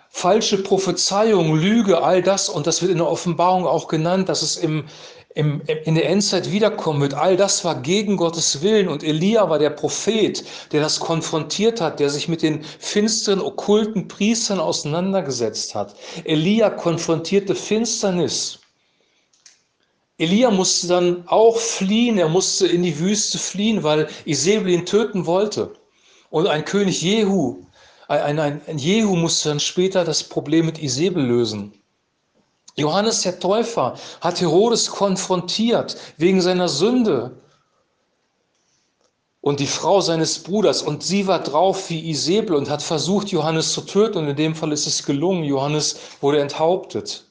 falsche 0.09 0.63
Prophezeiung, 0.63 1.55
Lüge, 1.55 2.03
all 2.03 2.21
das. 2.21 2.49
Und 2.49 2.67
das 2.67 2.83
wird 2.83 2.91
in 2.91 2.99
der 2.99 3.09
Offenbarung 3.09 3.67
auch 3.67 3.87
genannt, 3.87 4.29
dass 4.29 4.43
es 4.43 4.57
im, 4.57 4.85
im, 5.35 5.63
in 5.85 5.95
der 5.95 6.09
Endzeit 6.09 6.51
wiederkommen 6.51 7.01
wird. 7.01 7.15
All 7.15 7.37
das 7.37 7.65
war 7.65 7.81
gegen 7.81 8.17
Gottes 8.17 8.63
Willen 8.63 8.89
und 8.89 9.03
Elia 9.03 9.49
war 9.49 9.59
der 9.59 9.71
Prophet, 9.71 10.45
der 10.73 10.81
das 10.81 11.01
konfrontiert 11.01 11.81
hat, 11.81 12.01
der 12.01 12.11
sich 12.11 12.29
mit 12.29 12.43
den 12.43 12.63
finsteren, 12.63 13.41
okkulten 13.41 14.09
Priestern 14.09 14.61
auseinandergesetzt 14.61 15.75
hat. 15.75 15.95
Elia 16.25 16.71
konfrontierte 16.71 17.55
Finsternis. 17.55 18.59
Elia 20.19 20.51
musste 20.51 20.87
dann 20.89 21.25
auch 21.27 21.57
fliehen, 21.57 22.19
er 22.19 22.29
musste 22.29 22.67
in 22.67 22.83
die 22.83 22.99
Wüste 22.99 23.39
fliehen, 23.39 23.83
weil 23.83 24.09
Isabel 24.25 24.69
ihn 24.69 24.87
töten 24.87 25.27
wollte. 25.27 25.73
Und 26.31 26.47
ein 26.47 26.65
König 26.65 27.03
Jehu, 27.03 27.67
ein, 28.09 28.39
ein, 28.39 28.61
ein 28.67 28.79
Jehu 28.79 29.17
musste 29.17 29.49
dann 29.49 29.61
später 29.61 30.05
das 30.05 30.23
Problem 30.23 30.67
mit 30.67 30.83
Isabel 30.83 31.25
lösen. 31.25 31.82
Johannes 32.77 33.23
der 33.23 33.39
Täufer 33.39 33.95
hat 34.21 34.41
Herodes 34.41 34.91
konfrontiert 34.91 35.97
wegen 36.17 36.41
seiner 36.41 36.69
Sünde 36.69 37.33
und 39.43 39.61
die 39.61 39.67
Frau 39.67 40.01
seines 40.01 40.39
Bruders 40.39 40.83
und 40.83 41.03
sie 41.03 41.27
war 41.27 41.41
drauf 41.41 41.91
wie 41.91 42.09
Isabel 42.11 42.55
und 42.55 42.71
hat 42.71 42.83
versucht, 42.83 43.29
Johannes 43.29 43.73
zu 43.73 43.83
töten 43.83 44.19
und 44.19 44.29
in 44.29 44.37
dem 44.37 44.55
Fall 44.55 44.73
ist 44.73 44.87
es 44.87 45.05
gelungen. 45.05 45.45
Johannes 45.45 45.99
wurde 46.21 46.41
enthauptet. 46.41 47.25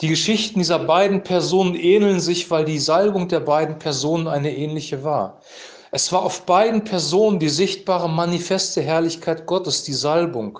Die 0.00 0.08
Geschichten 0.08 0.58
dieser 0.58 0.78
beiden 0.78 1.22
Personen 1.22 1.74
ähneln 1.74 2.20
sich, 2.20 2.50
weil 2.50 2.64
die 2.64 2.78
Salbung 2.78 3.28
der 3.28 3.40
beiden 3.40 3.78
Personen 3.78 4.26
eine 4.28 4.56
ähnliche 4.56 5.04
war. 5.04 5.40
Es 5.90 6.10
war 6.12 6.22
auf 6.22 6.42
beiden 6.46 6.82
Personen 6.82 7.38
die 7.38 7.48
sichtbare 7.48 8.08
manifeste 8.08 8.82
Herrlichkeit 8.82 9.46
Gottes, 9.46 9.84
die 9.84 9.92
Salbung. 9.92 10.58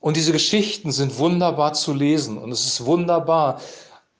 Und 0.00 0.16
diese 0.16 0.32
Geschichten 0.32 0.92
sind 0.92 1.18
wunderbar 1.18 1.72
zu 1.72 1.92
lesen 1.92 2.38
und 2.38 2.52
es 2.52 2.66
ist 2.66 2.84
wunderbar, 2.84 3.60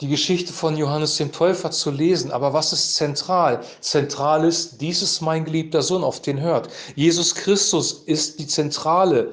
die 0.01 0.09
Geschichte 0.09 0.53
von 0.53 0.77
Johannes 0.77 1.17
dem 1.17 1.33
Täufer 1.33 1.71
zu 1.71 1.91
lesen. 1.91 2.31
Aber 2.31 2.53
was 2.53 2.73
ist 2.73 2.95
zentral? 2.95 3.61
Zentral 3.81 4.45
ist, 4.45 4.81
dies 4.81 5.03
ist 5.03 5.21
mein 5.21 5.45
geliebter 5.45 5.83
Sohn, 5.83 6.05
auf 6.05 6.23
den 6.23 6.41
hört. 6.41 6.69
Jesus 6.95 7.35
Christus 7.35 8.05
ist 8.07 8.39
die 8.39 8.47
zentrale, 8.47 9.33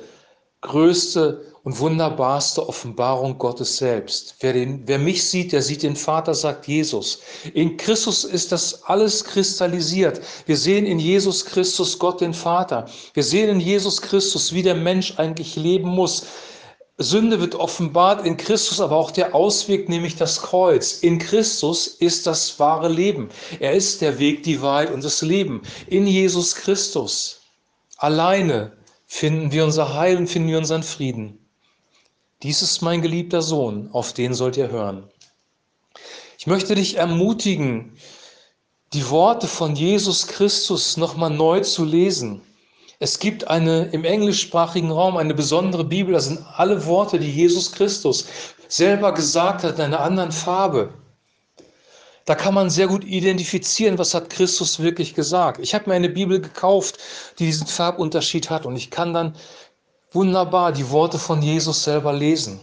größte 0.62 1.55
und 1.66 1.80
wunderbarste 1.80 2.70
Offenbarung 2.70 3.40
Gottes 3.40 3.78
selbst. 3.78 4.36
Wer, 4.40 4.54
den, 4.54 4.84
wer 4.86 5.00
mich 5.00 5.28
sieht, 5.28 5.52
der 5.52 5.64
sieht 5.64 5.82
den 5.82 5.96
Vater, 5.96 6.36
sagt 6.36 6.68
Jesus. 6.68 7.22
In 7.56 7.76
Christus 7.76 8.24
ist 8.24 8.52
das 8.52 8.84
alles 8.84 9.24
kristallisiert. 9.24 10.22
Wir 10.46 10.58
sehen 10.58 10.86
in 10.86 11.00
Jesus 11.00 11.44
Christus 11.44 11.98
Gott 11.98 12.22
den 12.22 12.36
Vater. 12.36 12.86
Wir 13.16 13.24
sehen 13.24 13.50
in 13.50 13.60
Jesus 13.60 14.00
Christus, 14.00 14.54
wie 14.54 14.62
der 14.62 14.76
Mensch 14.76 15.16
eigentlich 15.18 15.56
leben 15.56 15.90
muss. 15.90 16.28
Sünde 17.00 17.42
wird 17.42 17.56
offenbart 17.56 18.28
in 18.28 18.38
Christus, 18.38 18.80
aber 18.80 18.96
auch 18.96 19.10
der 19.10 19.34
Ausweg, 19.34 19.90
nämlich 19.90 20.16
das 20.16 20.44
Kreuz. 20.44 21.00
In 21.00 21.18
Christus 21.18 21.88
ist 21.88 22.28
das 22.28 22.60
wahre 22.60 22.90
Leben. 22.90 23.30
Er 23.60 23.74
ist 23.74 24.02
der 24.02 24.20
Weg, 24.20 24.44
die 24.44 24.62
Wahrheit 24.62 24.92
und 24.92 25.04
das 25.04 25.24
Leben. 25.24 25.64
In 25.88 26.06
Jesus 26.06 26.54
Christus 26.54 27.42
alleine 27.98 28.78
finden 29.08 29.52
wir 29.52 29.64
unser 29.66 29.96
Heil 29.96 30.16
und 30.16 30.28
finden 30.28 30.50
wir 30.50 30.60
unseren 30.60 30.84
Frieden. 30.84 31.40
Dies 32.44 32.62
ist 32.62 32.82
mein 32.82 33.02
geliebter 33.02 33.42
Sohn, 33.42 33.90
auf 33.92 34.14
den 34.14 34.34
sollt 34.34 34.58
ihr 34.58 34.70
hören. 34.70 35.10
Ich 36.38 36.48
möchte 36.48 36.76
dich 36.76 36.98
ermutigen, 36.98 37.98
die 38.94 39.10
Worte 39.10 39.48
von 39.48 39.76
Jesus 39.76 40.28
Christus 40.28 40.98
nochmal 40.98 41.30
neu 41.30 41.62
zu 41.62 41.86
lesen. 41.86 42.42
Es 43.00 43.20
gibt 43.20 43.48
eine 43.48 43.86
im 43.88 44.06
englischsprachigen 44.06 44.92
Raum 44.92 45.18
eine 45.18 45.34
besondere 45.34 45.84
Bibel, 45.84 46.14
das 46.14 46.26
sind 46.26 46.46
alle 46.56 46.86
Worte, 46.86 47.20
die 47.20 47.32
Jesus 47.32 47.72
Christus 47.72 48.26
selber 48.68 49.14
gesagt 49.14 49.64
hat 49.64 49.76
in 49.76 49.86
einer 49.86 50.00
anderen 50.02 50.32
Farbe. 50.32 50.94
Da 52.26 52.34
kann 52.34 52.56
man 52.56 52.72
sehr 52.72 52.88
gut 52.88 53.04
identifizieren, 53.06 54.00
was 54.00 54.14
hat 54.16 54.32
Christus 54.32 54.80
wirklich 54.80 55.14
gesagt. 55.14 55.60
Ich 55.60 55.76
habe 55.76 55.90
mir 55.90 55.96
eine 55.96 56.10
Bibel 56.10 56.42
gekauft, 56.42 56.98
die 57.38 57.46
diesen 57.46 57.68
Farbunterschied 57.68 58.50
hat 58.50 58.66
und 58.66 58.76
ich 58.76 58.90
kann 58.90 59.14
dann 59.14 59.36
wunderbar 60.16 60.72
die 60.72 60.90
Worte 60.90 61.20
von 61.20 61.42
Jesus 61.42 61.84
selber 61.84 62.14
lesen, 62.14 62.60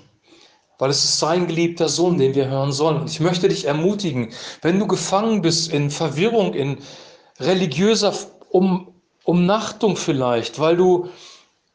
weil 0.78 0.90
es 0.90 1.04
ist 1.04 1.18
sein 1.18 1.46
geliebter 1.46 1.88
Sohn, 1.88 2.18
den 2.18 2.34
wir 2.34 2.48
hören 2.48 2.72
sollen. 2.72 3.02
Und 3.02 3.10
ich 3.10 3.20
möchte 3.20 3.48
dich 3.48 3.66
ermutigen, 3.66 4.32
wenn 4.62 4.78
du 4.78 4.86
gefangen 4.86 5.42
bist 5.42 5.72
in 5.72 5.90
Verwirrung, 5.90 6.54
in 6.54 6.78
religiöser 7.38 8.14
um 8.48 8.88
Umnachtung 9.24 9.96
vielleicht, 9.96 10.58
weil 10.58 10.76
du 10.76 11.08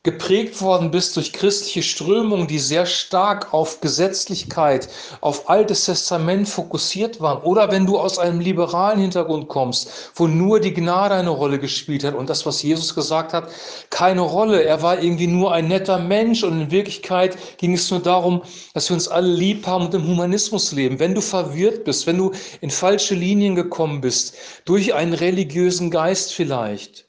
geprägt 0.07 0.61
worden 0.61 0.89
bist 0.89 1.17
durch 1.17 1.33
christliche 1.33 1.83
Strömungen, 1.83 2.47
die 2.47 2.59
sehr 2.59 2.85
stark 2.85 3.53
auf 3.53 3.81
Gesetzlichkeit, 3.81 4.87
auf 5.19 5.49
Altes 5.49 5.83
Testament 5.83 6.47
fokussiert 6.47 7.19
waren. 7.19 7.43
Oder 7.43 7.73
wenn 7.73 7.85
du 7.85 7.99
aus 7.99 8.17
einem 8.17 8.39
liberalen 8.39 9.01
Hintergrund 9.01 9.49
kommst, 9.49 10.13
wo 10.15 10.25
nur 10.25 10.61
die 10.61 10.73
Gnade 10.73 11.15
eine 11.15 11.31
Rolle 11.31 11.59
gespielt 11.59 12.05
hat 12.05 12.15
und 12.15 12.29
das, 12.29 12.45
was 12.45 12.63
Jesus 12.63 12.95
gesagt 12.95 13.33
hat, 13.33 13.49
keine 13.89 14.21
Rolle. 14.21 14.63
Er 14.63 14.81
war 14.81 15.03
irgendwie 15.03 15.27
nur 15.27 15.53
ein 15.53 15.67
netter 15.67 15.99
Mensch 15.99 16.41
und 16.41 16.61
in 16.61 16.71
Wirklichkeit 16.71 17.37
ging 17.57 17.73
es 17.73 17.91
nur 17.91 17.99
darum, 17.99 18.43
dass 18.73 18.89
wir 18.89 18.93
uns 18.93 19.09
alle 19.09 19.27
lieb 19.27 19.67
haben 19.67 19.87
und 19.87 19.93
im 19.93 20.07
Humanismus 20.07 20.71
leben. 20.71 20.99
Wenn 20.99 21.15
du 21.15 21.21
verwirrt 21.21 21.83
bist, 21.83 22.07
wenn 22.07 22.17
du 22.17 22.31
in 22.61 22.69
falsche 22.69 23.13
Linien 23.13 23.55
gekommen 23.55 23.99
bist, 23.99 24.37
durch 24.63 24.93
einen 24.93 25.13
religiösen 25.13 25.91
Geist 25.91 26.33
vielleicht, 26.33 27.06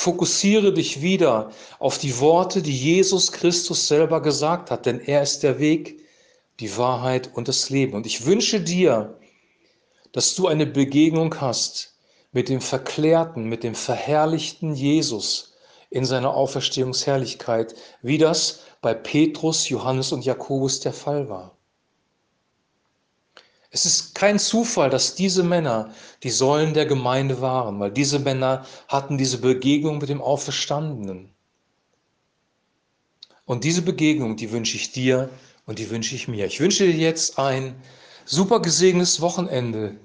Fokussiere 0.00 0.72
dich 0.72 1.02
wieder 1.02 1.50
auf 1.80 1.98
die 1.98 2.20
Worte, 2.20 2.62
die 2.62 2.76
Jesus 2.76 3.32
Christus 3.32 3.88
selber 3.88 4.22
gesagt 4.22 4.70
hat, 4.70 4.86
denn 4.86 5.00
er 5.00 5.22
ist 5.24 5.42
der 5.42 5.58
Weg, 5.58 6.06
die 6.60 6.76
Wahrheit 6.76 7.32
und 7.34 7.48
das 7.48 7.68
Leben. 7.68 7.94
Und 7.94 8.06
ich 8.06 8.24
wünsche 8.24 8.60
dir, 8.60 9.18
dass 10.12 10.36
du 10.36 10.46
eine 10.46 10.66
Begegnung 10.66 11.40
hast 11.40 11.96
mit 12.30 12.48
dem 12.48 12.60
verklärten, 12.60 13.46
mit 13.46 13.64
dem 13.64 13.74
verherrlichten 13.74 14.72
Jesus 14.72 15.54
in 15.90 16.04
seiner 16.04 16.32
Auferstehungsherrlichkeit, 16.32 17.74
wie 18.00 18.18
das 18.18 18.60
bei 18.80 18.94
Petrus, 18.94 19.68
Johannes 19.68 20.12
und 20.12 20.24
Jakobus 20.24 20.78
der 20.78 20.92
Fall 20.92 21.28
war. 21.28 21.57
Es 23.70 23.84
ist 23.84 24.14
kein 24.14 24.38
Zufall, 24.38 24.88
dass 24.88 25.14
diese 25.14 25.42
Männer 25.42 25.92
die 26.22 26.30
Säulen 26.30 26.72
der 26.72 26.86
Gemeinde 26.86 27.40
waren, 27.40 27.78
weil 27.80 27.90
diese 27.90 28.18
Männer 28.18 28.64
hatten 28.88 29.18
diese 29.18 29.38
Begegnung 29.38 29.98
mit 29.98 30.08
dem 30.08 30.22
Auferstandenen. 30.22 31.30
Und 33.44 33.64
diese 33.64 33.82
Begegnung, 33.82 34.36
die 34.36 34.52
wünsche 34.52 34.76
ich 34.76 34.92
dir 34.92 35.30
und 35.66 35.78
die 35.78 35.90
wünsche 35.90 36.14
ich 36.14 36.28
mir. 36.28 36.46
Ich 36.46 36.60
wünsche 36.60 36.84
dir 36.84 36.94
jetzt 36.94 37.38
ein 37.38 37.74
super 38.24 38.60
gesegnetes 38.60 39.20
Wochenende. 39.20 39.96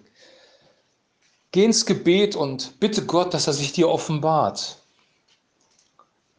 Geh 1.52 1.66
ins 1.66 1.86
Gebet 1.86 2.36
und 2.36 2.80
bitte 2.80 3.06
Gott, 3.06 3.34
dass 3.34 3.48
er 3.48 3.54
sich 3.54 3.72
dir 3.74 3.88
offenbart. 3.88 4.78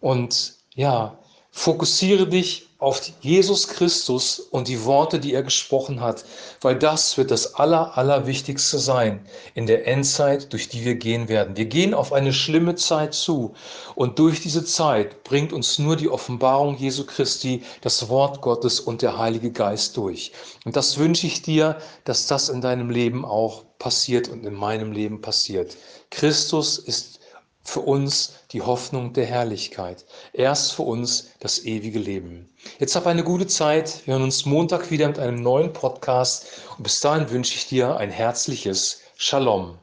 Und 0.01 0.57
ja, 0.75 1.19
fokussiere 1.51 2.27
dich 2.27 2.69
auf 2.85 3.01
Jesus 3.23 3.69
Christus 3.69 4.39
und 4.39 4.69
die 4.69 4.85
Worte, 4.85 5.19
die 5.19 5.33
er 5.33 5.43
gesprochen 5.43 6.01
hat, 6.01 6.25
weil 6.61 6.79
das 6.79 7.17
wird 7.17 7.31
das 7.31 7.55
Aller, 7.55 7.97
Allerwichtigste 7.97 8.79
sein 8.79 9.25
in 9.55 9.67
der 9.67 9.87
Endzeit, 9.87 10.53
durch 10.53 10.69
die 10.69 10.85
wir 10.85 10.95
gehen 10.97 11.29
werden. 11.29 11.57
Wir 11.57 11.65
gehen 11.65 11.95
auf 11.95 12.13
eine 12.13 12.33
schlimme 12.33 12.75
Zeit 12.75 13.15
zu 13.15 13.55
und 13.95 14.19
durch 14.19 14.43
diese 14.43 14.65
Zeit 14.65 15.25
bringt 15.25 15.55
uns 15.55 15.79
nur 15.79 15.97
die 15.97 16.11
Offenbarung 16.11 16.77
Jesu 16.77 17.07
Christi, 17.07 17.63
das 17.81 18.09
Wort 18.11 18.43
Gottes 18.43 18.81
und 18.81 19.01
der 19.01 19.19
Heilige 19.19 19.51
Geist 19.51 19.97
durch. 19.97 20.33
Und 20.67 20.77
das 20.77 20.99
wünsche 20.99 21.27
ich 21.27 21.41
dir, 21.41 21.79
dass 22.05 22.27
das 22.27 22.51
in 22.51 22.61
deinem 22.61 22.91
Leben 22.91 23.25
auch 23.25 23.65
passiert 23.79 24.29
und 24.29 24.45
in 24.45 24.55
meinem 24.55 24.93
Leben 24.93 25.23
passiert. 25.23 25.77
Christus 26.11 26.79
ist 26.79 27.21
für 27.65 27.81
uns 27.81 28.35
die 28.53 28.63
Hoffnung 28.63 29.13
der 29.13 29.27
Herrlichkeit. 29.27 30.05
Erst 30.33 30.73
für 30.75 30.83
uns 30.83 31.31
das 31.41 31.65
ewige 31.65 31.99
Leben. 31.99 32.55
Jetzt 32.79 32.95
hab 32.95 33.07
eine 33.07 33.25
gute 33.25 33.47
Zeit. 33.47 34.07
Wir 34.07 34.15
hören 34.15 34.23
uns 34.23 34.45
Montag 34.45 34.91
wieder 34.91 35.09
mit 35.09 35.19
einem 35.19 35.43
neuen 35.43 35.73
Podcast. 35.73 36.47
Und 36.77 36.85
bis 36.85 37.01
dahin 37.01 37.31
wünsche 37.31 37.55
ich 37.55 37.67
dir 37.67 37.97
ein 37.97 38.11
herzliches 38.11 39.01
Shalom. 39.17 39.79